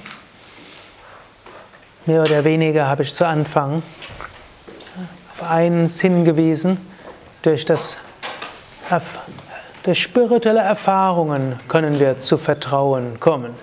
[2.06, 3.84] Mehr oder weniger habe ich zu Anfang
[5.42, 6.78] auf eins hingewiesen.
[7.42, 7.96] Durch, das,
[9.82, 13.54] durch spirituelle Erfahrungen können wir zu Vertrauen kommen.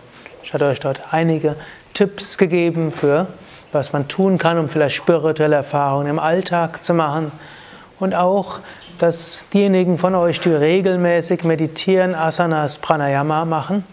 [0.43, 1.55] Ich hatte euch dort einige
[1.93, 3.27] Tipps gegeben für,
[3.71, 7.31] was man tun kann, um vielleicht spirituelle Erfahrungen im Alltag zu machen.
[7.99, 8.59] Und auch,
[8.97, 13.85] dass diejenigen von euch, die regelmäßig meditieren, Asanas, Pranayama machen,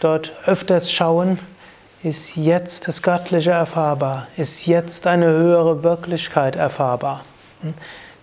[0.00, 1.38] dort öfters schauen,
[2.02, 7.24] ist jetzt das Göttliche erfahrbar, ist jetzt eine höhere Wirklichkeit erfahrbar.
[7.62, 7.74] Hm?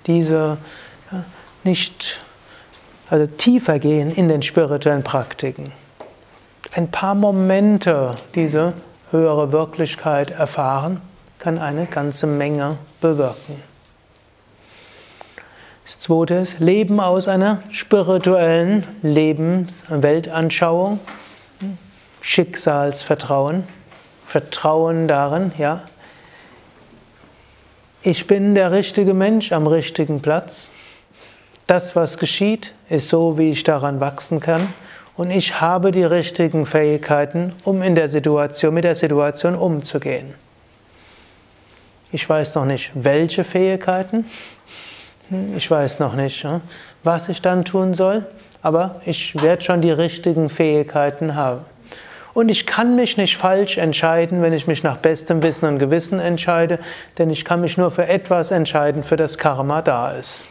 [0.08, 0.58] Diese
[1.64, 2.22] nicht
[3.09, 5.72] also tiefer gehen in den spirituellen Praktiken.
[6.73, 8.73] Ein paar Momente diese
[9.11, 11.02] höhere Wirklichkeit erfahren,
[11.39, 13.61] kann eine ganze Menge bewirken.
[15.86, 21.00] Das zweite ist Leben aus einer spirituellen Lebens- Weltanschauung.
[22.22, 23.64] Schicksalsvertrauen,
[24.26, 25.84] Vertrauen darin, ja,
[28.04, 30.72] ich bin der richtige Mensch am richtigen Platz.
[31.66, 34.72] Das, was geschieht, ist so, wie ich daran wachsen kann.
[35.18, 40.36] Und ich habe die richtigen Fähigkeiten, um in der Situation, mit der Situation umzugehen.
[42.12, 44.26] Ich weiß noch nicht, welche Fähigkeiten.
[45.58, 46.48] Ich weiß noch nicht,
[47.04, 48.26] was ich dann tun soll.
[48.62, 51.66] Aber ich werde schon die richtigen Fähigkeiten haben.
[52.38, 56.19] Und ich kann mich nicht falsch entscheiden, wenn ich mich nach bestem Wissen und Gewissen
[56.19, 56.77] entscheide,
[57.17, 60.47] denn ich kann mich nur für etwas entscheiden, für das Karma da ist.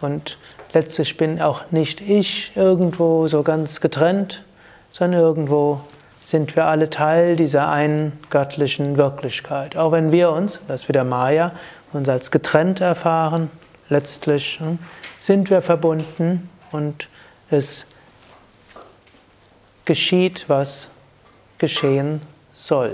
[0.00, 0.38] Und
[0.72, 4.44] letztlich bin auch nicht ich irgendwo so ganz getrennt,
[4.92, 5.80] sondern irgendwo
[6.22, 9.76] sind wir alle Teil dieser einen göttlichen Wirklichkeit.
[9.76, 11.50] Auch wenn wir uns, das ist wieder Maya,
[11.92, 13.50] uns als getrennt erfahren,
[13.88, 14.78] letztlich hm,
[15.18, 17.08] sind wir verbunden und
[17.50, 17.84] es
[19.84, 20.88] geschieht, was
[21.58, 22.20] geschehen
[22.54, 22.92] soll.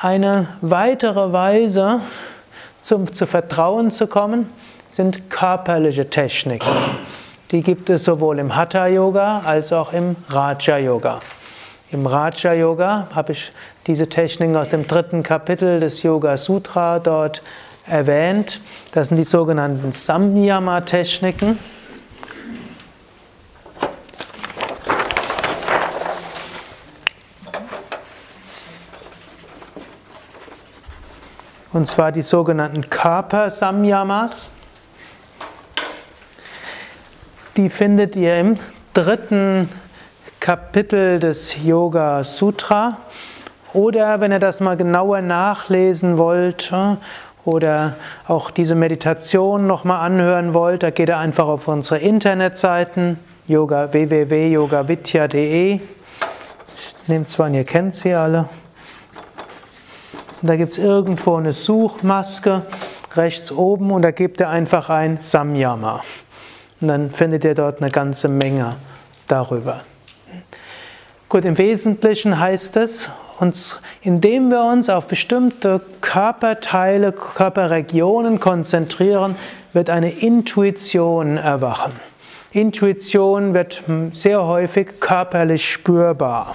[0.00, 2.00] Eine weitere Weise,
[2.82, 4.50] zum, zu Vertrauen zu kommen,
[4.88, 6.68] sind körperliche Techniken.
[7.50, 11.20] Die gibt es sowohl im Hatha Yoga als auch im Raja Yoga.
[11.90, 13.52] Im Raja Yoga habe ich
[13.86, 17.42] diese Techniken aus dem dritten Kapitel des Yoga Sutra dort
[17.86, 18.60] erwähnt.
[18.92, 20.80] Das sind die sogenannten Samyama
[31.74, 34.48] und zwar die sogenannten Körper-Samyamas.
[37.56, 38.56] Die findet ihr im
[38.94, 39.68] dritten
[40.38, 42.98] Kapitel des Yoga Sutra.
[43.72, 46.72] Oder wenn ihr das mal genauer nachlesen wollt
[47.44, 47.96] oder
[48.28, 53.18] auch diese Meditation nochmal anhören wollt, da geht ihr einfach auf unsere Internetseiten
[53.48, 55.80] yoga, www.yogavidya.de.
[57.02, 58.48] Ich nehme zwar an, ihr kennt sie alle.
[60.44, 62.66] Und da gibt es irgendwo eine Suchmaske
[63.14, 66.02] rechts oben und da gebt ihr einfach ein Samyama.
[66.82, 68.76] Und dann findet ihr dort eine ganze Menge
[69.26, 69.80] darüber.
[71.30, 73.08] Gut, im Wesentlichen heißt es,
[73.40, 79.36] uns, indem wir uns auf bestimmte Körperteile, Körperregionen konzentrieren,
[79.72, 81.92] wird eine Intuition erwachen.
[82.52, 86.54] Intuition wird sehr häufig körperlich spürbar.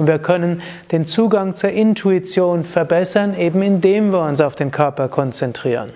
[0.00, 0.62] Und wir können
[0.92, 5.92] den Zugang zur Intuition verbessern, eben indem wir uns auf den Körper konzentrieren.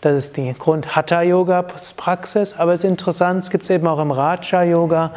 [0.00, 5.12] Das ist die Grund-Hatha-Yoga-Praxis, aber es ist interessant, es gibt es eben auch im Raja-Yoga,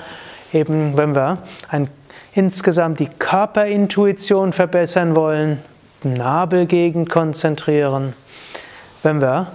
[0.53, 1.39] eben wenn wir
[1.69, 1.89] ein,
[2.35, 5.57] insgesamt die Körperintuition verbessern wollen,
[6.03, 8.13] Nabelgegend konzentrieren,
[9.01, 9.47] wenn wir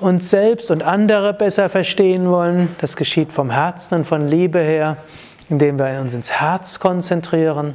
[0.00, 4.96] uns selbst und andere besser verstehen wollen, das geschieht vom Herzen und von Liebe her,
[5.52, 7.74] indem wir uns ins Herz konzentrieren.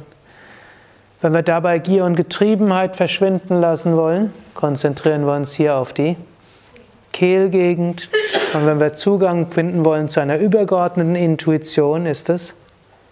[1.22, 6.16] Wenn wir dabei Gier und Getriebenheit verschwinden lassen wollen, konzentrieren wir uns hier auf die
[7.12, 8.10] Kehlgegend.
[8.52, 12.54] Und wenn wir Zugang finden wollen zu einer übergeordneten Intuition, ist es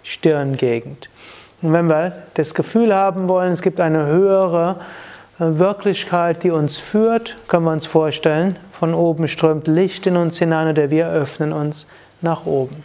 [0.03, 1.11] Stirngegend.
[1.63, 4.81] Und wenn wir das Gefühl haben wollen, es gibt eine höhere
[5.39, 10.39] äh, Wirklichkeit, die uns führt, können wir uns vorstellen, von oben strömt Licht in uns
[10.39, 11.87] hinein oder wir öffnen uns
[12.21, 12.83] nach oben.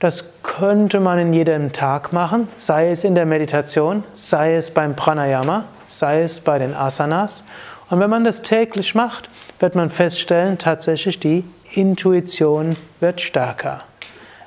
[0.00, 4.96] Das könnte man in jedem Tag machen, sei es in der Meditation, sei es beim
[4.96, 7.44] Pranayama, sei es bei den Asanas.
[7.90, 13.82] Und wenn man das täglich macht, wird man feststellen, tatsächlich die Intuition wird stärker.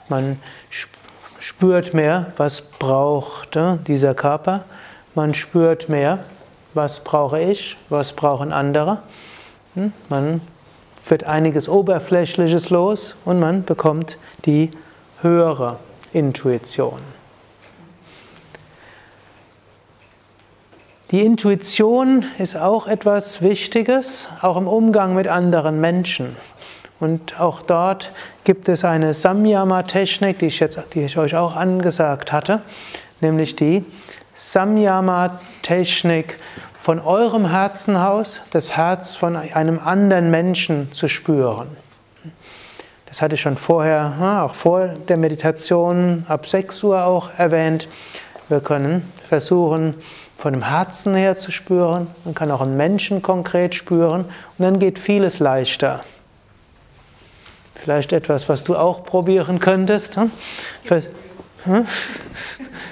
[0.09, 0.39] Man
[1.39, 4.63] spürt mehr, was braucht äh, dieser Körper.
[5.13, 6.19] Man spürt mehr,
[6.73, 9.03] was brauche ich, was brauchen andere.
[9.75, 9.93] Hm?
[10.09, 10.41] Man
[11.07, 14.71] wird einiges Oberflächliches los und man bekommt die
[15.23, 15.77] höhere
[16.11, 16.99] Intuition.
[21.11, 26.35] Die Intuition ist auch etwas Wichtiges, auch im Umgang mit anderen Menschen.
[26.99, 28.11] Und auch dort
[28.43, 30.51] gibt es eine Samyama-Technik, die,
[30.93, 32.61] die ich euch auch angesagt hatte,
[33.21, 33.85] nämlich die
[34.33, 36.39] Samyama-Technik
[36.81, 41.82] von eurem Herzenhaus, das Herz von einem anderen Menschen zu spüren.
[43.13, 47.87] Das hatte ich schon vorher, auch vor der Meditation ab 6 Uhr auch erwähnt.
[48.49, 49.93] Wir können versuchen,
[50.39, 52.07] von dem Herzen her zu spüren.
[52.25, 56.01] Man kann auch einen Menschen konkret spüren und dann geht vieles leichter.
[57.75, 60.17] Vielleicht etwas, was du auch probieren könntest.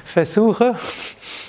[0.05, 0.75] Versuche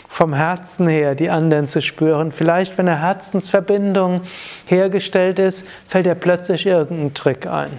[0.09, 2.33] vom Herzen her die anderen zu spüren.
[2.33, 4.23] Vielleicht, wenn eine Herzensverbindung
[4.65, 7.79] hergestellt ist, fällt dir plötzlich irgendein Trick ein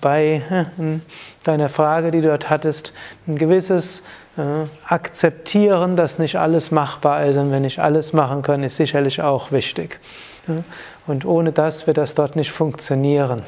[0.00, 0.42] bei
[1.44, 2.92] deiner Frage, die du dort hattest,
[3.26, 4.02] ein gewisses
[4.36, 4.42] äh,
[4.86, 9.52] Akzeptieren, dass nicht alles machbar ist und wenn nicht alles machen können, ist sicherlich auch
[9.52, 10.00] wichtig.
[11.06, 13.42] Und ohne das wird das dort nicht funktionieren.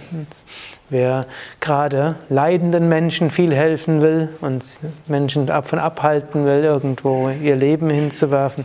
[0.90, 1.26] Wer
[1.60, 4.64] gerade leidenden Menschen viel helfen will und
[5.06, 8.64] Menschen davon abhalten will, irgendwo ihr Leben hinzuwerfen,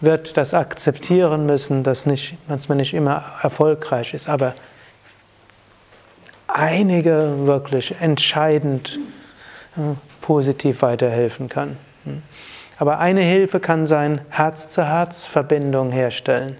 [0.00, 4.28] wird das akzeptieren müssen, dass nicht, manchmal nicht immer erfolgreich ist.
[4.28, 4.54] Aber
[6.56, 8.98] einige wirklich entscheidend
[10.22, 11.76] positiv weiterhelfen kann.
[12.04, 12.22] Hm.
[12.78, 16.56] Aber eine Hilfe kann sein, Herz-zu-Herz-Verbindung herstellen.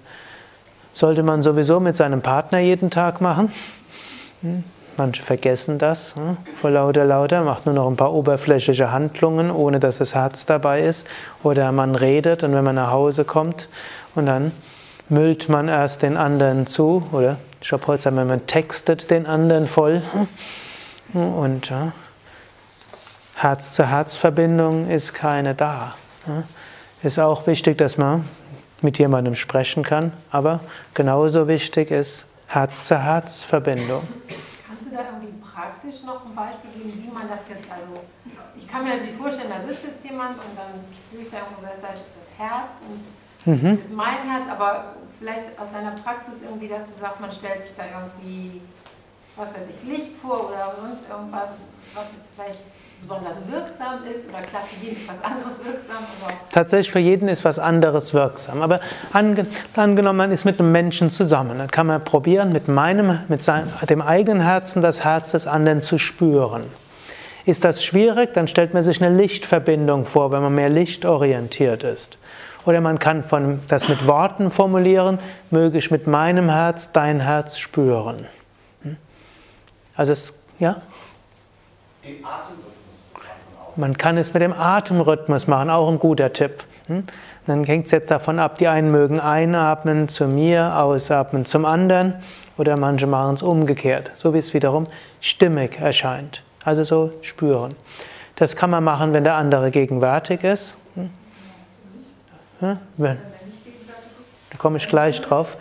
[0.93, 3.51] Sollte man sowieso mit seinem Partner jeden Tag machen.
[4.43, 4.65] Hm.
[4.99, 9.79] Manche vergessen das hm, vor lauter lauter, macht nur noch ein paar oberflächliche Handlungen, ohne
[9.79, 11.07] dass das Herz dabei ist.
[11.43, 13.69] Oder man redet und wenn man nach Hause kommt
[14.15, 14.53] und dann
[15.11, 20.03] müllt man erst den anderen zu, oder wir, man textet den anderen voll.
[21.13, 21.93] Und ja,
[23.37, 25.95] Herz-zu-Herz-Verbindung ist keine da.
[26.27, 26.43] Ja.
[27.03, 28.29] Ist auch wichtig, dass man
[28.81, 30.61] mit jemandem sprechen kann, aber
[30.95, 34.03] genauso wichtig ist Herz-zu-Herz-Verbindung.
[34.67, 38.01] Kannst du da irgendwie praktisch noch ein Beispiel geben, wie man das jetzt, also
[38.57, 41.63] ich kann mir natürlich vorstellen, da sitzt jetzt jemand und dann spüre ich da irgendwo,
[41.63, 43.77] da ist das Herz und mhm.
[43.77, 47.65] das ist mein Herz, aber vielleicht aus deiner Praxis irgendwie, dass du sagst, man stellt
[47.65, 48.61] sich da irgendwie,
[49.37, 51.51] was weiß ich, Licht vor oder sonst irgendwas,
[51.95, 52.61] was jetzt vielleicht
[53.01, 56.05] besonders wirksam ist oder klar, für jeden ist was anderes wirksam?
[56.53, 58.63] Tatsächlich für jeden ist was anderes wirksam.
[58.63, 58.81] Aber
[59.13, 63.43] ange, angenommen, man ist mit einem Menschen zusammen, dann kann man probieren, mit, meinem, mit
[63.43, 66.65] seinem, dem eigenen Herzen das Herz des anderen zu spüren.
[67.45, 72.19] Ist das schwierig, dann stellt man sich eine Lichtverbindung vor, wenn man mehr lichtorientiert ist.
[72.67, 75.19] Oder man kann von, das mit Worten formulieren,
[75.51, 78.27] möge ich mit meinem Herz dein Herz spüren.
[78.83, 78.97] Hm?
[79.95, 80.83] Also es, ja?
[83.77, 86.65] Man kann es mit dem Atemrhythmus machen, auch ein guter Tipp.
[86.89, 87.05] Hm?
[87.47, 92.15] Dann hängt es jetzt davon ab, die einen mögen einatmen zu mir, ausatmen zum anderen
[92.59, 94.89] oder manche machen es umgekehrt, so wie es wiederum
[95.21, 96.43] stimmig erscheint.
[96.65, 97.77] Also so spüren.
[98.35, 100.77] Das kann man machen, wenn der andere gegenwärtig ist.
[102.61, 102.79] Hm?
[102.97, 103.17] Da
[104.59, 105.57] komme ich gleich drauf.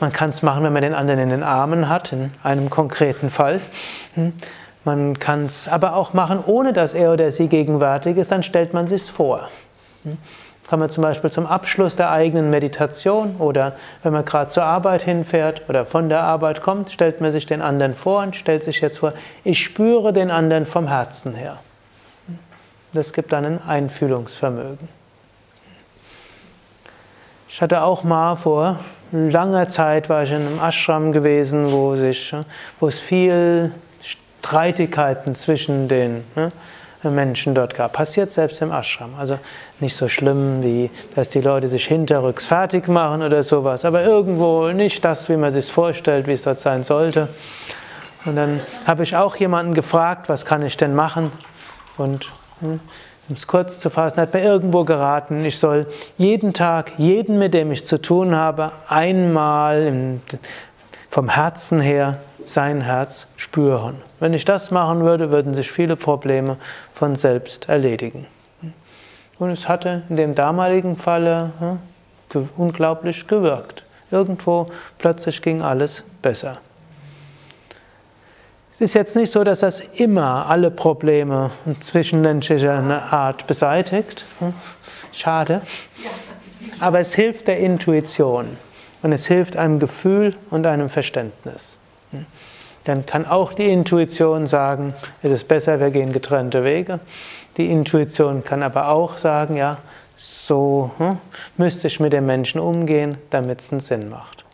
[0.00, 3.30] Man kann es machen, wenn man den anderen in den Armen hat, in einem konkreten
[3.30, 3.60] Fall.
[4.14, 4.32] Hm?
[4.84, 8.74] Man kann es aber auch machen, ohne dass er oder sie gegenwärtig ist, dann stellt
[8.74, 9.48] man sich vor.
[10.04, 10.18] Hm?
[10.68, 15.02] Kann man zum Beispiel zum Abschluss der eigenen Meditation oder wenn man gerade zur Arbeit
[15.02, 18.82] hinfährt oder von der Arbeit kommt, stellt man sich den anderen vor und stellt sich
[18.82, 21.56] jetzt vor, ich spüre den anderen vom Herzen her.
[22.26, 22.38] Hm?
[22.92, 24.97] Das gibt dann ein Einfühlungsvermögen.
[27.48, 28.78] Ich hatte auch mal vor
[29.10, 32.34] langer Zeit war ich in einem Ashram gewesen, wo, sich,
[32.78, 36.52] wo es viel Streitigkeiten zwischen den ne,
[37.02, 37.94] Menschen dort gab.
[37.94, 39.14] Passiert selbst im Ashram.
[39.18, 39.38] Also
[39.80, 44.68] nicht so schlimm, wie dass die Leute sich hinterrücks fertig machen oder sowas, aber irgendwo
[44.68, 47.28] nicht das, wie man sich vorstellt, wie es dort sein sollte.
[48.24, 51.32] Und dann habe ich auch jemanden gefragt, was kann ich denn machen?
[51.96, 52.80] Und hm,
[53.28, 57.54] um es kurz zu fassen, hat mir irgendwo geraten, ich soll jeden Tag, jeden, mit
[57.54, 60.20] dem ich zu tun habe, einmal im,
[61.10, 63.96] vom Herzen her sein Herz spüren.
[64.20, 66.56] Wenn ich das machen würde, würden sich viele Probleme
[66.94, 68.26] von selbst erledigen.
[69.38, 73.84] Und es hatte in dem damaligen Falle hm, unglaublich gewirkt.
[74.10, 74.66] Irgendwo
[74.96, 76.58] plötzlich ging alles besser.
[78.80, 82.78] Es ist jetzt nicht so, dass das immer alle Probleme zwischenmenschlicher
[83.10, 84.24] Art beseitigt.
[84.38, 84.54] Hm,
[85.12, 85.62] schade.
[86.78, 88.56] Aber es hilft der Intuition
[89.02, 91.80] und es hilft einem Gefühl und einem Verständnis.
[92.12, 92.26] Hm.
[92.84, 94.94] Dann kann auch die Intuition sagen,
[95.24, 97.00] es ist besser, wir gehen getrennte Wege.
[97.56, 99.78] Die Intuition kann aber auch sagen, ja,
[100.16, 101.18] so hm,
[101.56, 104.44] müsste ich mit dem Menschen umgehen, damit es einen Sinn macht.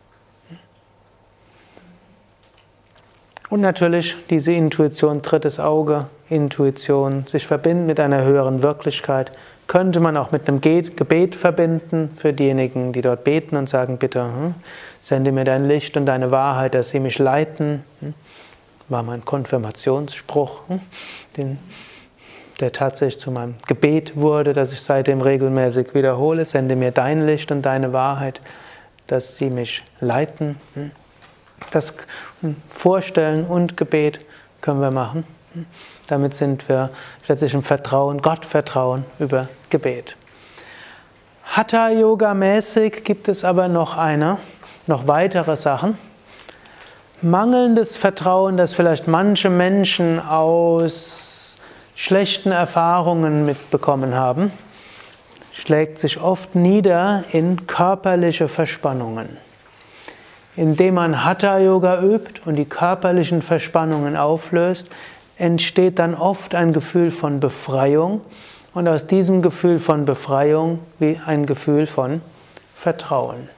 [3.54, 9.30] Und natürlich diese Intuition, drittes Auge, Intuition, sich verbinden mit einer höheren Wirklichkeit,
[9.68, 14.24] könnte man auch mit einem Gebet verbinden für diejenigen, die dort beten und sagen, bitte
[14.24, 14.54] hm,
[15.00, 17.84] sende mir dein Licht und deine Wahrheit, dass sie mich leiten.
[18.00, 18.14] Hm,
[18.88, 20.62] war mein Konfirmationsspruch.
[21.36, 21.60] Den
[22.58, 26.44] der tatsächlich zu meinem Gebet wurde, das ich seitdem regelmäßig wiederhole.
[26.44, 28.40] Sende mir dein Licht und deine Wahrheit,
[29.06, 30.56] dass sie mich leiten.
[31.70, 31.94] Das
[32.70, 34.24] Vorstellen und Gebet
[34.60, 35.24] können wir machen.
[36.08, 36.90] Damit sind wir
[37.24, 40.16] plötzlich im Vertrauen, Gott vertrauen über Gebet.
[41.44, 44.38] Hatha Yoga mäßig gibt es aber noch eine,
[44.86, 45.96] noch weitere Sachen.
[47.22, 51.58] Mangelndes Vertrauen, das vielleicht manche Menschen aus
[51.94, 54.50] schlechten Erfahrungen mitbekommen haben,
[55.52, 59.38] schlägt sich oft nieder in körperliche Verspannungen.
[60.56, 64.88] Indem man Hatha Yoga übt und die körperlichen Verspannungen auflöst,
[65.36, 68.20] entsteht dann oft ein Gefühl von Befreiung
[68.72, 72.20] und aus diesem Gefühl von Befreiung wie ein Gefühl von
[72.74, 73.48] Vertrauen.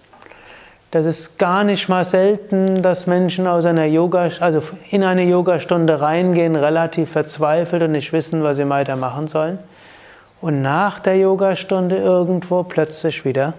[0.91, 6.01] Das ist gar nicht mal selten, dass Menschen aus einer Yoga, also in eine Yogastunde
[6.01, 9.59] reingehen, relativ verzweifelt und nicht wissen, was sie weitermachen sollen.
[10.41, 13.55] Und nach der Yogastunde irgendwo plötzlich wieder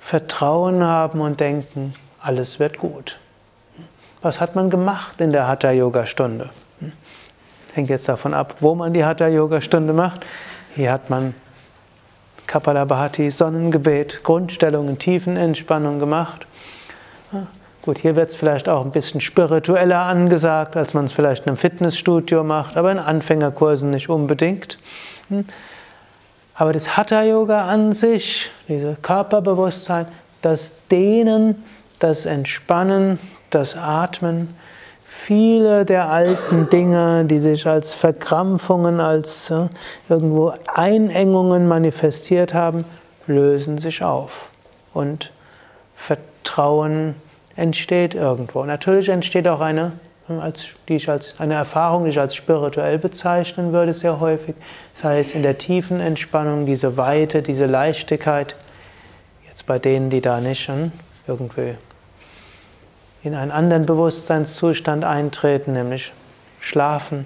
[0.00, 3.18] Vertrauen haben und denken, alles wird gut.
[4.22, 6.50] Was hat man gemacht in der Hatha-Yoga-Stunde?
[7.72, 10.26] Hängt jetzt davon ab, wo man die Hatha-Yoga-Stunde macht.
[10.74, 11.34] Hier hat man
[12.46, 16.46] Kapalabhati, Sonnengebet, Grundstellungen, Tiefenentspannung gemacht.
[17.82, 21.50] Gut, hier wird es vielleicht auch ein bisschen spiritueller angesagt, als man es vielleicht in
[21.50, 24.78] einem Fitnessstudio macht, aber in Anfängerkursen nicht unbedingt.
[26.60, 30.06] Aber das Hatha-Yoga an sich, dieses Körperbewusstsein,
[30.42, 31.62] das Dehnen,
[32.00, 34.56] das Entspannen, das Atmen,
[35.04, 39.68] viele der alten Dinge, die sich als Verkrampfungen, als äh,
[40.08, 42.84] irgendwo Einengungen manifestiert haben,
[43.28, 44.50] lösen sich auf.
[44.92, 45.30] Und
[45.94, 47.14] Vertrauen
[47.54, 48.64] entsteht irgendwo.
[48.64, 49.92] Natürlich entsteht auch eine,
[50.28, 54.54] als, die ich als, eine Erfahrung, die ich als spirituell bezeichnen würde, sehr häufig.
[54.94, 58.54] Das heißt, in der tiefen Entspannung, diese Weite, diese Leichtigkeit,
[59.48, 60.92] jetzt bei denen, die da nicht hm,
[61.26, 61.74] irgendwie
[63.22, 66.12] in einen anderen Bewusstseinszustand eintreten, nämlich
[66.60, 67.24] schlafen,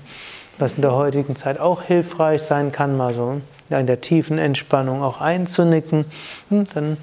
[0.58, 5.02] was in der heutigen Zeit auch hilfreich sein kann, mal so in der tiefen Entspannung
[5.02, 6.04] auch einzunicken.
[6.50, 6.96] Hm, dann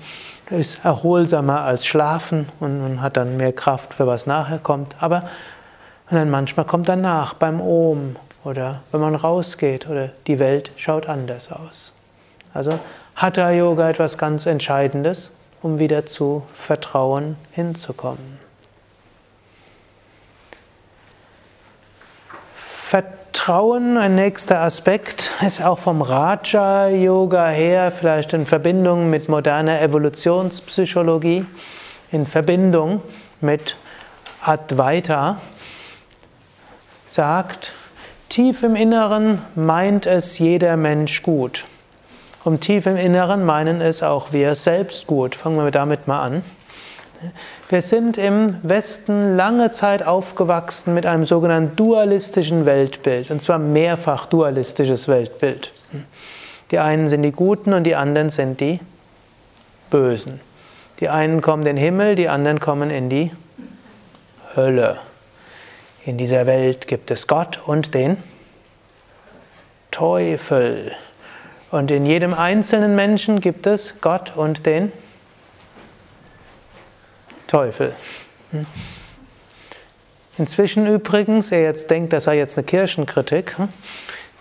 [0.50, 4.96] ist erholsamer als schlafen und man hat dann mehr Kraft für was nachher kommt.
[5.00, 5.24] Aber
[6.10, 11.08] und dann manchmal kommt danach beim Ohm oder wenn man rausgeht oder die Welt schaut
[11.08, 11.94] anders aus.
[12.54, 12.72] Also
[13.16, 18.40] Hatha Yoga etwas ganz Entscheidendes, um wieder zu Vertrauen hinzukommen.
[22.56, 31.46] Vertrauen, ein nächster Aspekt, ist auch vom Raja-Yoga her, vielleicht in Verbindung mit moderner Evolutionspsychologie,
[32.12, 33.04] in Verbindung
[33.42, 33.76] mit
[34.42, 35.38] Advaita,
[37.10, 37.74] sagt,
[38.30, 41.66] tief im Inneren meint es jeder Mensch gut.
[42.44, 45.36] Und tief im Inneren meinen es auch wir selbst gut.
[45.36, 46.44] Fangen wir damit mal an.
[47.68, 54.26] Wir sind im Westen lange Zeit aufgewachsen mit einem sogenannten dualistischen Weltbild, und zwar mehrfach
[54.26, 55.72] dualistisches Weltbild.
[56.72, 58.80] Die einen sind die Guten und die anderen sind die
[59.90, 60.40] Bösen.
[61.02, 63.32] Die einen kommen in den Himmel, die anderen kommen in die
[64.56, 64.98] Hölle.
[66.06, 68.18] In dieser Welt gibt es Gott und den
[69.92, 70.94] Teufel.
[71.72, 74.92] Und in jedem einzelnen Menschen gibt es Gott und den
[77.48, 77.94] Teufel.
[78.52, 78.66] Hm.
[80.38, 83.68] Inzwischen übrigens, er jetzt denkt, das sei jetzt eine Kirchenkritik, hm,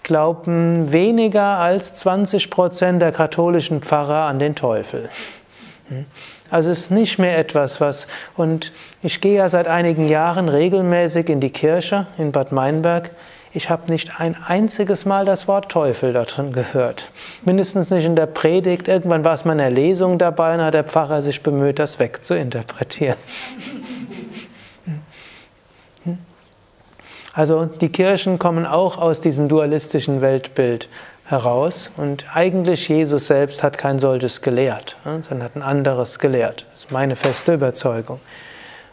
[0.05, 5.11] glauben weniger als 20 Prozent der katholischen Pfarrer an den Teufel.
[6.51, 8.07] Also es ist nicht mehr etwas, was.
[8.37, 13.11] Und ich gehe ja seit einigen Jahren regelmäßig in die Kirche in Bad Meinberg.
[13.53, 17.07] Ich habe nicht ein einziges Mal das Wort Teufel da drin gehört.
[17.45, 18.89] Mindestens nicht in der Predigt.
[18.89, 21.99] Irgendwann war es mal in der Lesung dabei und hat der Pfarrer sich bemüht, das
[21.99, 23.17] wegzuinterpretieren.
[27.35, 30.89] Also die Kirchen kommen auch aus diesem dualistischen Weltbild
[31.29, 36.67] heraus und eigentlich Jesus selbst hat kein solches gelehrt, sondern hat ein anderes gelehrt.
[36.71, 38.21] Das ist meine feste Überzeugung.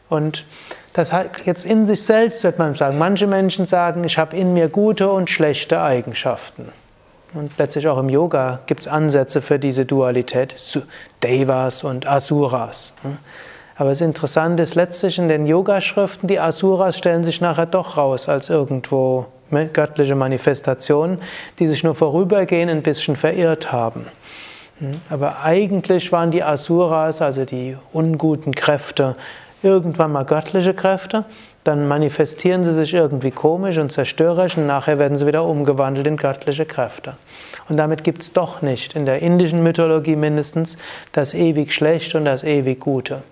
[0.09, 0.45] Und
[0.93, 4.53] das hat jetzt in sich selbst, wird man sagen, manche Menschen sagen, ich habe in
[4.53, 6.69] mir gute und schlechte Eigenschaften.
[7.33, 10.55] Und letztlich auch im Yoga gibt es Ansätze für diese Dualität,
[11.23, 12.93] Devas und Asuras.
[13.75, 18.29] Aber das Interessante ist letztlich in den Yoga-Schriften, die Asuras stellen sich nachher doch raus
[18.29, 21.19] als irgendwo göttliche Manifestationen,
[21.59, 24.05] die sich nur vorübergehend ein bisschen verirrt haben.
[24.79, 29.15] Hm, aber eigentlich waren die Asuras, also die unguten Kräfte,
[29.63, 31.25] irgendwann mal göttliche Kräfte,
[31.63, 36.17] dann manifestieren sie sich irgendwie komisch und zerstörerisch und nachher werden sie wieder umgewandelt in
[36.17, 37.17] göttliche Kräfte.
[37.67, 40.77] Und damit gibt es doch nicht, in der indischen Mythologie mindestens,
[41.11, 43.23] das ewig Schlechte und das ewig Gute.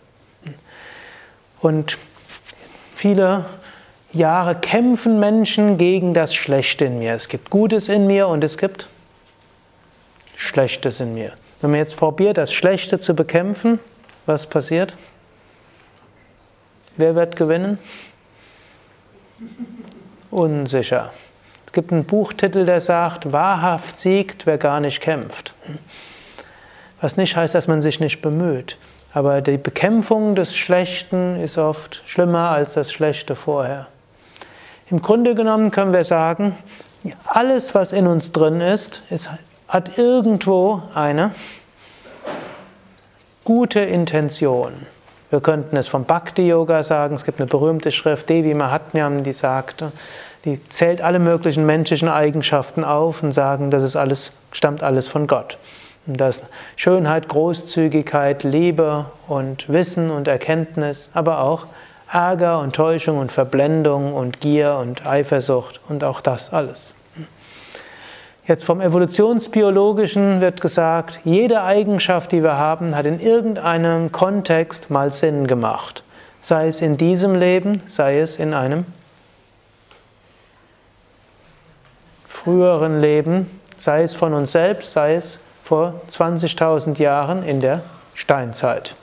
[1.62, 2.00] Und
[2.96, 3.46] viele
[4.13, 7.15] Jahre kämpfen Menschen gegen das Schlechte in mir.
[7.15, 8.88] Es gibt Gutes in mir und es gibt
[10.38, 11.34] Schlechtes in mir.
[11.62, 13.79] Wenn man jetzt probiert, das Schlechte zu bekämpfen,
[14.25, 14.93] was passiert?
[16.96, 17.79] Wer wird gewinnen?
[20.29, 21.12] Unsicher.
[21.65, 25.55] Es gibt einen Buchtitel, der sagt, wahrhaft siegt, wer gar nicht kämpft.
[27.01, 28.77] Was nicht heißt, dass man sich nicht bemüht.
[29.12, 33.88] Aber die Bekämpfung des Schlechten ist oft schlimmer als das Schlechte vorher.
[34.94, 36.56] Im Grunde genommen können wir sagen,
[37.26, 39.28] alles, was in uns drin ist, ist
[39.68, 41.32] hat irgendwo eine
[43.44, 44.86] gute Intention.
[45.32, 47.16] Wir könnten es vom Bhakti-Yoga sagen.
[47.16, 49.84] Es gibt eine berühmte Schrift, Devi Mahatmyam, die sagt,
[50.46, 55.25] die zählt alle möglichen menschlichen Eigenschaften auf und sagen, das ist alles, stammt alles von
[55.25, 55.58] Gott.
[56.06, 56.44] Und das
[56.75, 61.66] Schönheit, Großzügigkeit, Liebe und Wissen und Erkenntnis, aber auch
[62.14, 66.96] Ärger und Täuschung und Verblendung und Gier und Eifersucht und auch das alles.
[68.46, 75.14] Jetzt vom Evolutionsbiologischen wird gesagt, jede Eigenschaft, die wir haben, hat in irgendeinem Kontext mal
[75.14, 76.04] Sinn gemacht.
[76.42, 78.86] Sei es in diesem Leben, sei es in einem
[82.28, 87.82] früheren Leben, sei es von uns selbst, sei es vor 20.000 Jahren in der
[88.14, 88.96] Steinzeit.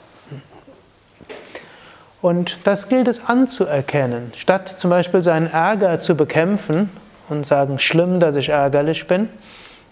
[2.21, 4.31] Und das gilt es anzuerkennen.
[4.35, 6.89] Statt zum Beispiel seinen Ärger zu bekämpfen
[7.29, 9.29] und sagen, schlimm, dass ich ärgerlich bin,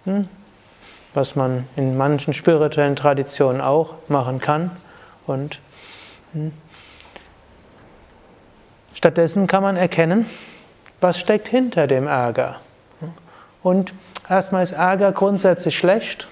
[0.05, 0.27] hm,
[1.13, 4.71] was man in manchen spirituellen Traditionen auch machen kann.
[5.25, 5.59] Und
[6.33, 6.51] hm,
[8.93, 10.27] stattdessen kann man erkennen,
[11.01, 12.57] was steckt hinter dem Ärger.
[13.63, 13.93] Und
[14.29, 16.27] erstmal ist Ärger grundsätzlich schlecht.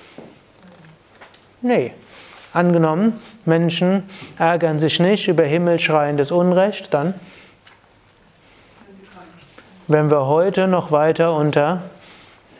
[1.62, 1.93] Nee,
[2.57, 3.13] Angenommen,
[3.45, 4.01] Menschen
[4.39, 7.13] ärgern sich nicht über himmelschreiendes Unrecht, dann
[9.87, 11.83] wenn wir heute noch weiter unter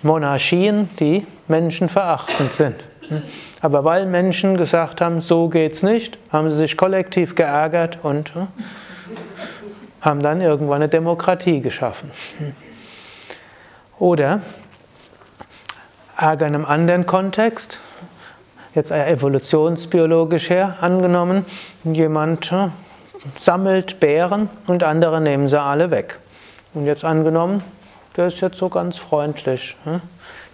[0.04, 2.76] Monarchien, die menschenverachtend sind.
[3.60, 8.48] Aber weil Menschen gesagt haben, so geht's nicht, haben sie sich kollektiv geärgert und hm,
[10.02, 12.12] haben dann irgendwann eine Demokratie geschaffen.
[13.98, 14.42] Oder
[16.16, 17.80] Ärger in einem anderen Kontext,
[18.78, 21.46] jetzt evolutionsbiologisch her angenommen,
[21.84, 22.70] jemand äh,
[23.38, 26.20] sammelt Beeren und andere nehmen sie alle weg.
[26.74, 27.64] Und jetzt angenommen,
[28.16, 29.76] der ist jetzt so ganz freundlich.
[29.84, 30.02] Hm?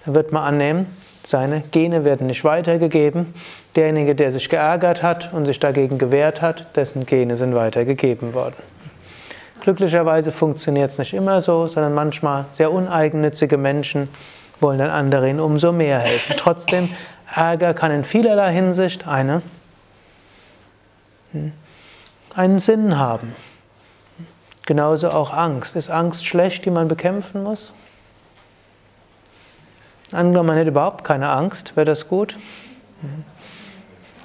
[0.06, 0.88] Dann wird man annehmen,
[1.26, 3.34] seine Gene werden nicht weitergegeben.
[3.76, 8.56] Derjenige, der sich geärgert hat und sich dagegen gewehrt hat, dessen Gene sind weitergegeben worden.
[9.62, 14.10] Glücklicherweise funktioniert es nicht immer so, sondern manchmal sehr uneigennützige Menschen
[14.60, 16.36] wollen dann anderen umso mehr helfen.
[16.38, 16.90] Trotzdem
[17.36, 19.42] Ärger kann in vielerlei Hinsicht eine,
[21.32, 21.52] hm,
[22.36, 23.36] einen Sinn haben.
[24.66, 25.76] Genauso auch Angst.
[25.76, 27.74] Ist Angst schlecht, die man bekämpfen muss?
[30.12, 32.38] Angenommen, man hätte überhaupt keine Angst, wäre das gut?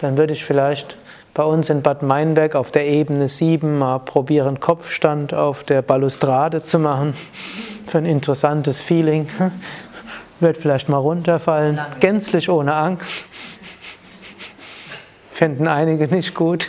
[0.01, 0.97] Dann würde ich vielleicht
[1.35, 6.63] bei uns in Bad Meinberg auf der Ebene 7 mal probieren, Kopfstand auf der Balustrade
[6.63, 7.15] zu machen.
[7.87, 9.27] Für ein interessantes Feeling
[10.41, 13.13] wird vielleicht mal runterfallen, gänzlich ohne Angst.
[15.33, 16.69] Finden einige nicht gut.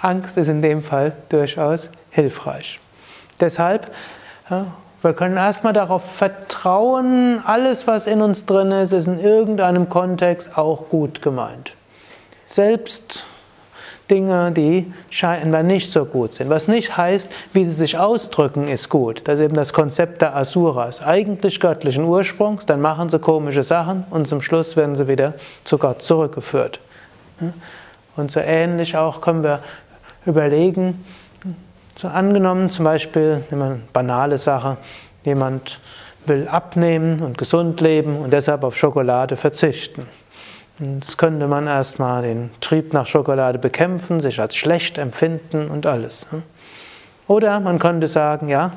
[0.00, 2.78] Angst ist in dem Fall durchaus hilfreich.
[3.40, 3.90] Deshalb
[5.02, 10.56] Wir können erstmal darauf vertrauen, alles, was in uns drin ist, ist in irgendeinem Kontext
[10.56, 11.72] auch gut gemeint.
[12.46, 13.26] Selbst
[14.10, 16.50] Dinge, die scheinbar nicht so gut sind.
[16.50, 19.26] Was nicht heißt, wie sie sich ausdrücken, ist gut.
[19.26, 21.02] Das ist eben das Konzept der Asuras.
[21.02, 25.78] Eigentlich göttlichen Ursprungs, dann machen sie komische Sachen und zum Schluss werden sie wieder zu
[25.78, 26.80] Gott zurückgeführt.
[28.16, 29.60] Und so ähnlich auch können wir
[30.26, 31.04] überlegen,
[31.96, 34.76] so angenommen zum Beispiel, eine banale Sache,
[35.24, 35.80] jemand
[36.26, 40.06] will abnehmen und gesund leben und deshalb auf Schokolade verzichten.
[40.78, 46.26] Das könnte man erstmal den Trieb nach Schokolade bekämpfen, sich als schlecht empfinden und alles.
[46.32, 46.42] Ne?
[47.28, 48.72] Oder man könnte sagen, ja,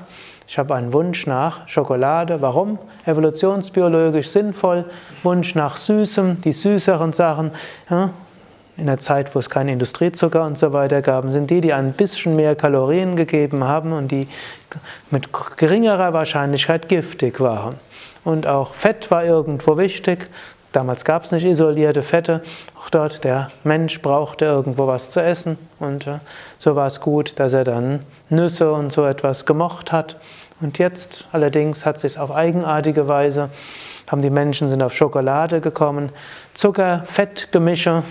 [0.48, 2.42] ich habe einen Wunsch nach Schokolade.
[2.42, 2.78] Warum?
[3.06, 4.86] Evolutionsbiologisch sinnvoll.
[5.24, 7.52] Wunsch nach Süßem, die süßeren Sachen.
[7.90, 8.12] Ja,
[8.78, 11.94] in der Zeit, wo es keinen Industriezucker und so weiter gab, sind die, die ein
[11.94, 14.28] bisschen mehr Kalorien gegeben haben und die
[15.10, 17.76] mit geringerer Wahrscheinlichkeit giftig waren.
[18.24, 20.30] Und auch Fett war irgendwo wichtig.
[20.78, 22.44] Damals gab es nicht isolierte Fette.
[22.80, 25.58] Auch dort, der Mensch brauchte irgendwo was zu essen.
[25.80, 26.20] Und äh,
[26.60, 30.18] so war es gut, dass er dann Nüsse und so etwas gemocht hat.
[30.62, 33.50] Und jetzt allerdings hat sich auf eigenartige Weise,
[34.06, 36.12] haben die Menschen sind auf Schokolade gekommen,
[36.54, 38.04] Zucker, Fettgemische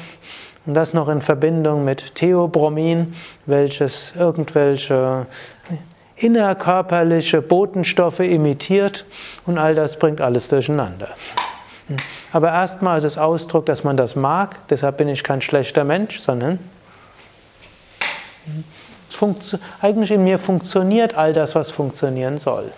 [0.66, 3.14] und das noch in Verbindung mit Theobromin,
[3.46, 5.26] welches irgendwelche
[6.16, 9.06] innerkörperliche Botenstoffe imitiert
[9.46, 11.10] und all das bringt alles durcheinander.
[12.32, 16.18] Aber erstmal ist es Ausdruck, dass man das mag, deshalb bin ich kein schlechter Mensch,
[16.18, 16.58] sondern
[19.80, 22.70] eigentlich in mir funktioniert all das, was funktionieren soll.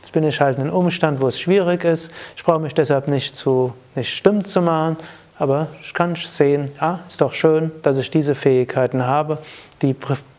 [0.00, 2.12] Jetzt bin ich halt in einem Umstand, wo es schwierig ist.
[2.36, 4.96] Ich brauche mich deshalb nicht zu nicht stimmt zu machen,
[5.38, 9.38] aber ich kann sehen, ja, ist doch schön, dass ich diese Fähigkeiten habe,
[9.82, 9.94] die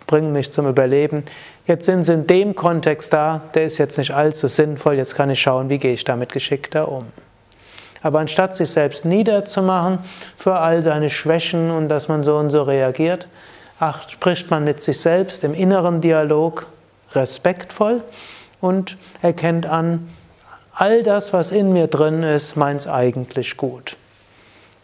[0.08, 1.24] bringen mich zum Überleben.
[1.68, 5.30] Jetzt sind sie in dem Kontext da, der ist jetzt nicht allzu sinnvoll, jetzt kann
[5.30, 7.06] ich schauen, wie gehe ich damit geschickter um.
[8.04, 10.00] Aber anstatt sich selbst niederzumachen
[10.38, 13.28] für all seine Schwächen und dass man so und so reagiert,
[13.80, 16.68] ach, spricht man mit sich selbst im inneren Dialog
[17.14, 18.04] respektvoll
[18.60, 20.08] und erkennt an,
[20.74, 23.98] all das, was in mir drin ist, meint es eigentlich gut.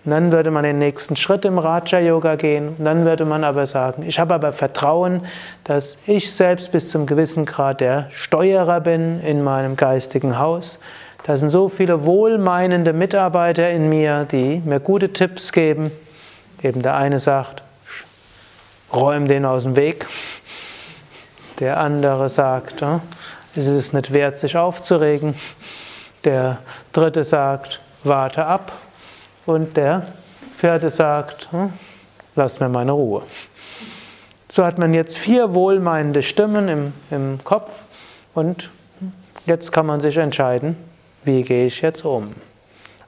[0.07, 2.75] Und dann würde man den nächsten Schritt im Raja Yoga gehen.
[2.77, 5.25] Und dann würde man aber sagen, ich habe aber Vertrauen,
[5.65, 10.79] dass ich selbst bis zum gewissen Grad der Steuerer bin in meinem geistigen Haus.
[11.27, 15.91] Da sind so viele wohlmeinende Mitarbeiter in mir, die mir gute Tipps geben.
[16.63, 17.63] Eben der eine sagt,
[18.93, 20.07] räum den aus dem Weg.
[21.59, 22.81] Der andere sagt,
[23.57, 25.35] es ist nicht wert, sich aufzuregen.
[26.23, 26.59] Der
[26.93, 28.77] dritte sagt, warte ab.
[29.45, 30.03] Und der
[30.55, 31.73] vierte sagt, hm,
[32.37, 33.23] lass mir meine Ruhe.
[34.47, 37.71] So hat man jetzt vier wohlmeinende Stimmen im, im Kopf
[38.33, 38.69] und
[39.45, 40.77] jetzt kann man sich entscheiden,
[41.27, 42.33] wie gehe ich jetzt um.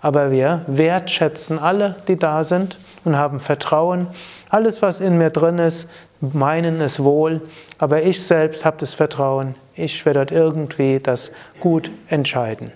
[0.01, 4.07] Aber wir wertschätzen alle, die da sind und haben Vertrauen.
[4.49, 5.89] Alles, was in mir drin ist,
[6.21, 7.41] meinen es wohl,
[7.79, 12.71] aber ich selbst habe das Vertrauen, ich werde dort irgendwie das gut entscheiden.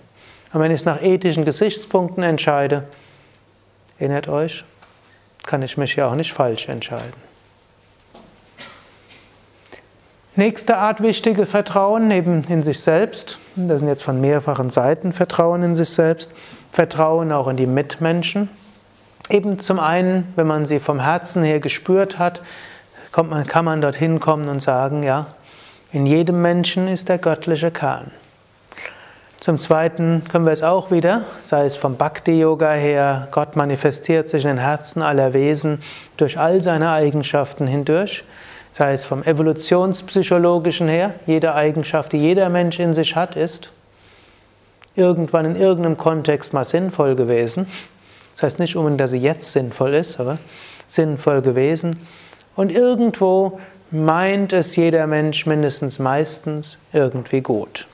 [0.52, 2.84] Und wenn ich es nach ethischen Gesichtspunkten entscheide,
[3.98, 4.64] Erinnert euch,
[5.44, 7.33] kann ich mich ja auch nicht falsch entscheiden.
[10.36, 15.62] Nächste Art wichtige Vertrauen neben in sich selbst, das sind jetzt von mehrfachen Seiten Vertrauen
[15.62, 16.32] in sich selbst,
[16.72, 18.48] Vertrauen auch in die Mitmenschen.
[19.30, 22.42] Eben zum einen, wenn man sie vom Herzen her gespürt hat,
[23.16, 25.28] man, kann man dorthin kommen und sagen, ja,
[25.92, 28.10] in jedem Menschen ist der göttliche Kern.
[29.38, 34.42] Zum Zweiten können wir es auch wieder, sei es vom Bhakti-Yoga her, Gott manifestiert sich
[34.42, 35.80] in den Herzen aller Wesen
[36.16, 38.24] durch all seine Eigenschaften hindurch,
[38.74, 43.70] sei es vom evolutionspsychologischen her, jede Eigenschaft, die jeder Mensch in sich hat, ist
[44.96, 47.68] irgendwann in irgendeinem Kontext mal sinnvoll gewesen.
[48.34, 50.38] Das heißt nicht unbedingt, dass sie jetzt sinnvoll ist, aber
[50.88, 52.00] sinnvoll gewesen.
[52.56, 53.60] Und irgendwo
[53.92, 57.86] meint es jeder Mensch mindestens meistens irgendwie gut.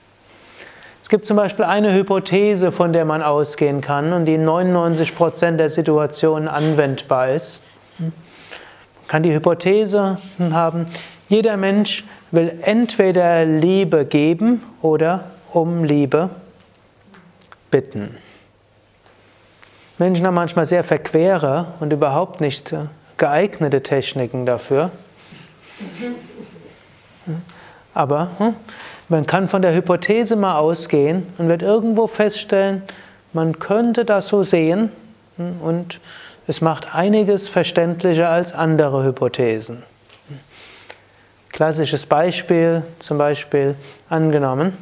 [1.02, 5.58] Es gibt zum Beispiel eine Hypothese, von der man ausgehen kann und die in 99%
[5.58, 7.60] der Situationen anwendbar ist.
[9.10, 10.86] Kann die Hypothese haben,
[11.28, 16.30] jeder Mensch will entweder Liebe geben oder um Liebe
[17.72, 18.16] bitten.
[19.98, 22.72] Menschen haben manchmal sehr verquere und überhaupt nicht
[23.16, 24.92] geeignete Techniken dafür.
[27.92, 28.54] Aber hm,
[29.08, 32.82] man kann von der Hypothese mal ausgehen und wird irgendwo feststellen,
[33.32, 34.92] man könnte das so sehen
[35.36, 35.98] hm, und
[36.50, 39.84] es macht einiges verständlicher als andere Hypothesen.
[41.50, 43.76] Klassisches Beispiel, zum Beispiel
[44.08, 44.76] angenommen,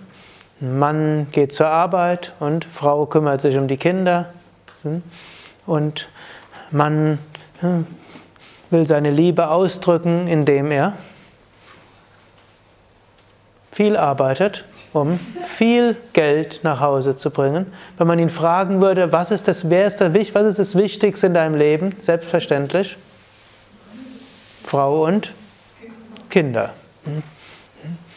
[0.61, 4.31] Mann geht zur Arbeit und Frau kümmert sich um die Kinder.
[4.83, 5.02] Hm?
[5.66, 6.09] Und
[6.70, 7.18] Mann
[7.61, 7.87] hm,
[8.70, 10.94] will seine Liebe ausdrücken, indem er
[13.79, 17.73] viel arbeitet, um viel Geld nach Hause zu bringen.
[17.97, 21.29] Wenn man ihn fragen würde, was ist das, wer ist das, was ist das Wichtigste
[21.29, 21.95] in deinem Leben?
[22.01, 22.97] Selbstverständlich
[24.64, 25.33] Frau und
[26.29, 26.71] Kinder.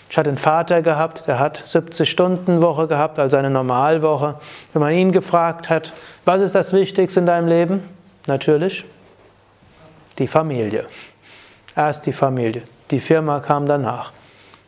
[0.09, 4.39] Ich hatte einen Vater gehabt, der hat 70-Stunden-Woche gehabt, also eine Normalwoche.
[4.73, 5.93] Wenn man ihn gefragt hat,
[6.25, 7.83] was ist das Wichtigste in deinem Leben?
[8.25, 8.83] Natürlich
[10.17, 10.87] die Familie.
[11.75, 12.63] Erst die Familie.
[12.89, 14.11] Die Firma kam danach.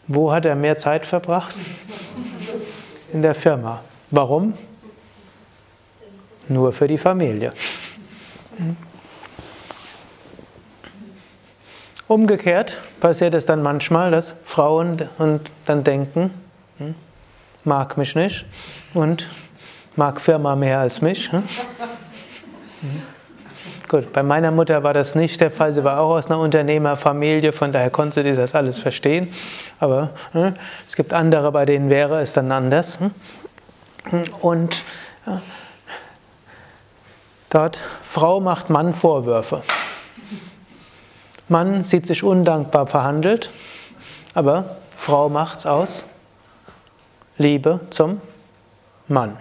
[0.08, 1.56] Wo hat er mehr Zeit verbracht?
[3.14, 3.82] In der Firma.
[4.12, 4.54] Warum?
[6.50, 7.54] Nur für die Familie.
[12.08, 16.32] Umgekehrt passiert es dann manchmal, dass Frauen und dann denken,
[16.78, 16.96] hm,
[17.64, 18.46] mag mich nicht
[18.94, 19.30] und
[19.96, 21.30] mag Firma mehr als mich.
[23.94, 24.02] Hm?
[24.02, 25.74] Gut, bei meiner Mutter war das nicht der Fall.
[25.74, 29.32] Sie war auch aus einer Unternehmerfamilie, von daher konnte sie das alles verstehen.
[29.80, 30.52] Aber äh,
[30.86, 32.98] es gibt andere, bei denen wäre es dann anders.
[33.00, 33.12] Hm?
[34.42, 34.74] Und
[35.28, 35.38] äh,
[37.50, 39.62] dort, Frau macht Mann Vorwürfe.
[41.48, 43.52] Mann sieht sich undankbar verhandelt,
[44.34, 46.06] aber Frau macht's aus
[47.38, 48.22] Liebe zum
[49.08, 49.38] Mann.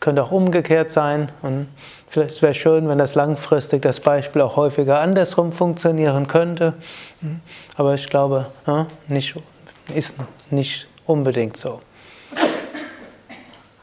[0.00, 1.66] Könnte auch umgekehrt sein und
[2.08, 6.74] vielleicht wäre es schön, wenn das langfristig das Beispiel auch häufiger andersrum funktionieren könnte.
[7.76, 8.46] Aber ich glaube,
[9.08, 9.34] nicht,
[9.94, 10.14] ist
[10.50, 11.80] nicht unbedingt so.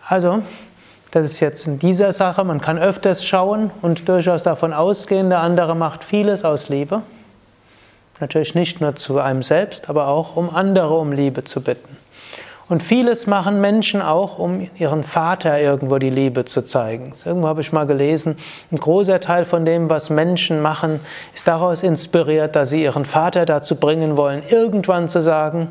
[0.07, 0.41] Also,
[1.11, 5.39] das ist jetzt in dieser Sache, man kann öfters schauen und durchaus davon ausgehen, der
[5.39, 7.01] andere macht vieles aus Liebe.
[8.19, 11.94] Natürlich nicht nur zu einem selbst, aber auch um andere um Liebe zu bitten.
[12.67, 17.13] Und vieles machen Menschen auch, um ihren Vater irgendwo die Liebe zu zeigen.
[17.23, 18.37] Irgendwo habe ich mal gelesen,
[18.71, 20.99] ein großer Teil von dem, was Menschen machen,
[21.35, 25.67] ist daraus inspiriert, dass sie ihren Vater dazu bringen wollen, irgendwann zu sagen,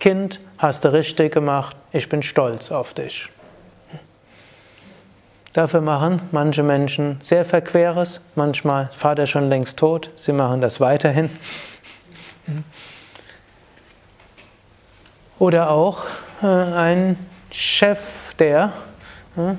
[0.00, 3.30] Kind, hast du richtig gemacht, ich bin stolz auf dich.
[5.54, 11.30] Dafür machen manche Menschen sehr Verqueres, manchmal Vater schon längst tot, sie machen das weiterhin.
[15.38, 16.04] Oder auch
[16.48, 17.16] ein
[17.50, 18.72] Chef, der
[19.36, 19.54] äh,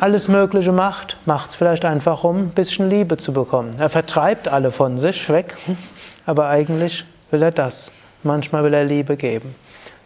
[0.00, 3.72] alles Mögliche macht, macht es vielleicht einfach, um ein bisschen Liebe zu bekommen.
[3.78, 5.56] Er vertreibt alle von sich weg,
[6.26, 7.90] aber eigentlich will er das.
[8.22, 9.54] Manchmal will er Liebe geben.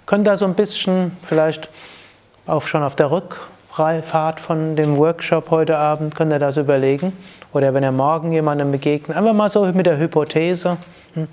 [0.07, 1.69] Könnt ihr so ein bisschen vielleicht
[2.47, 7.13] auch schon auf der Rückfahrt von dem Workshop heute Abend, könnt ihr das überlegen?
[7.53, 10.77] Oder wenn ihr morgen jemandem begegnet, einfach mal so mit der Hypothese,
[11.15, 11.29] hm,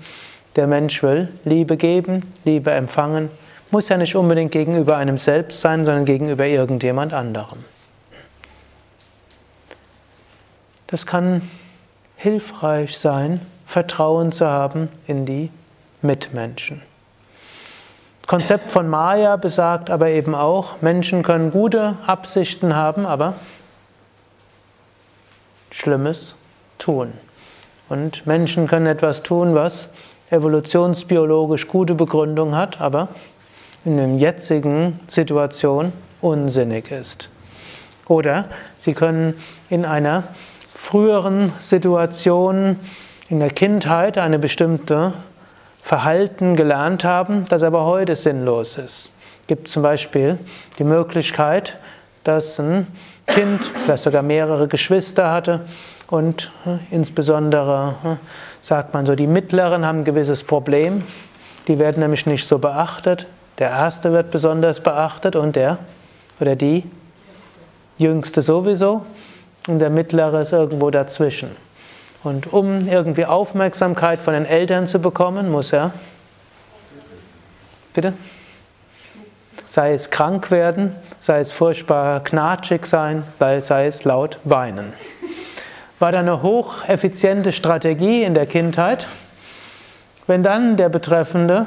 [0.56, 3.30] der Mensch will Liebe geben, Liebe empfangen,
[3.70, 7.64] muss ja nicht unbedingt gegenüber einem selbst sein, sondern gegenüber irgendjemand anderem.
[10.86, 11.42] Das kann
[12.16, 15.50] hilfreich sein, Vertrauen zu haben in die
[16.00, 16.80] Mitmenschen.
[18.22, 23.34] Das Konzept von Maya besagt aber eben auch, Menschen können gute Absichten haben, aber
[25.70, 26.34] Schlimmes
[26.78, 27.12] tun.
[27.88, 29.90] Und Menschen können etwas tun, was
[30.30, 33.08] evolutionsbiologisch gute Begründung hat, aber
[33.88, 37.30] in der jetzigen Situation unsinnig ist.
[38.06, 39.32] Oder sie können
[39.70, 40.24] in einer
[40.74, 42.78] früheren Situation
[43.30, 45.14] in der Kindheit eine bestimmte
[45.80, 49.10] Verhalten gelernt haben, das aber heute sinnlos ist.
[49.40, 50.38] Es gibt zum Beispiel
[50.78, 51.80] die Möglichkeit,
[52.24, 52.86] dass ein
[53.26, 55.62] Kind vielleicht sogar mehrere Geschwister hatte
[56.08, 58.16] und äh, insbesondere äh,
[58.60, 61.04] sagt man so, die Mittleren haben ein gewisses Problem,
[61.68, 63.26] die werden nämlich nicht so beachtet,
[63.58, 65.78] der erste wird besonders beachtet und der
[66.40, 66.84] oder die
[67.98, 69.04] jüngste sowieso
[69.66, 71.50] und der mittlere ist irgendwo dazwischen.
[72.22, 75.92] Und um irgendwie Aufmerksamkeit von den Eltern zu bekommen, muss er,
[77.94, 78.12] bitte,
[79.68, 84.92] sei es krank werden, sei es furchtbar knatschig sein, sei es laut weinen.
[85.98, 89.08] War da eine hocheffiziente Strategie in der Kindheit.
[90.26, 91.66] Wenn dann der Betreffende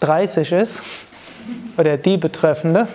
[0.00, 0.82] 30 ist
[1.76, 2.88] oder die Betreffende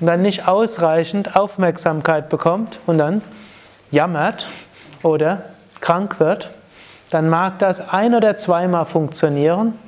[0.00, 3.22] und dann nicht ausreichend Aufmerksamkeit bekommt und dann
[3.90, 4.46] jammert
[5.02, 5.44] oder
[5.80, 6.50] krank wird,
[7.10, 9.78] dann mag das ein oder zweimal funktionieren.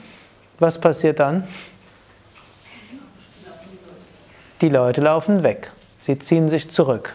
[0.59, 1.47] Was passiert dann?
[4.61, 5.71] Die Leute laufen weg.
[5.99, 7.15] Sie ziehen sich zurück.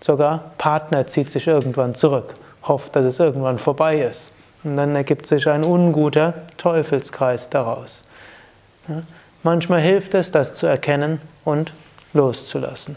[0.00, 4.32] Sogar Partner zieht sich irgendwann zurück, hofft, dass es irgendwann vorbei ist.
[4.64, 8.04] Und dann ergibt sich ein unguter Teufelskreis daraus.
[9.42, 11.72] Manchmal hilft es, das zu erkennen und
[12.12, 12.96] loszulassen.